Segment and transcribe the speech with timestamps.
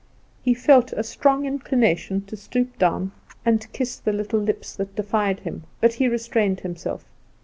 [0.41, 3.11] He felt a strong inclination to stoop down
[3.45, 7.05] and kiss the little lips that defied him; but he restrained himself.